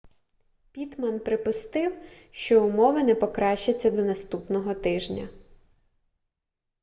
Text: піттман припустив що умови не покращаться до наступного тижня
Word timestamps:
піттман 0.71 1.19
припустив 1.19 1.97
що 2.31 2.63
умови 2.65 3.03
не 3.03 3.15
покращаться 3.15 3.91
до 3.91 4.03
наступного 4.03 4.73
тижня 4.73 5.29